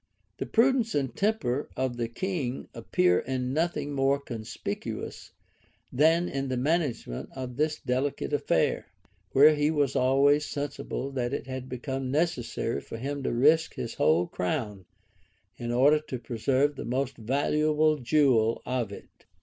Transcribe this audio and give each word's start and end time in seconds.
The 0.39 0.47
prudence 0.47 0.95
and 0.95 1.15
temper 1.15 1.69
of 1.77 1.95
the 1.97 2.07
king 2.07 2.67
appear 2.73 3.19
in 3.19 3.53
nothing 3.53 3.93
more 3.93 4.17
conspicuous 4.19 5.31
than 5.93 6.27
in 6.27 6.47
the 6.47 6.57
management 6.57 7.29
of 7.35 7.55
this 7.55 7.79
delicate 7.79 8.33
affair; 8.33 8.87
where 9.33 9.53
he 9.53 9.69
was 9.69 9.95
always 9.95 10.47
sensible 10.47 11.11
that 11.11 11.33
it 11.35 11.45
had 11.45 11.69
become 11.69 12.09
necessary 12.09 12.81
for 12.81 12.97
him 12.97 13.21
to 13.21 13.31
risk 13.31 13.75
his 13.75 13.93
whole 13.93 14.25
crown, 14.25 14.85
in 15.57 15.71
order 15.71 15.99
to 15.99 16.17
preserve 16.17 16.75
the 16.75 16.83
most 16.85 17.19
invaluable 17.19 17.99
jewel 17.99 18.63
of 18.65 18.91
it. 18.91 19.27